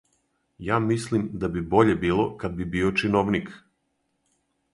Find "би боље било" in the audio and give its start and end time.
1.57-2.25